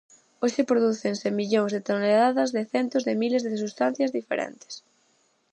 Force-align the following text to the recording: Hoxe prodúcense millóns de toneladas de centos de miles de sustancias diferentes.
Hoxe 0.41 0.61
prodúcense 0.71 1.37
millóns 1.39 1.71
de 1.75 1.81
toneladas 1.89 2.49
de 2.55 2.63
centos 2.73 3.05
de 3.07 3.13
miles 3.21 3.43
de 3.47 3.51
sustancias 3.63 4.13
diferentes. 4.19 4.73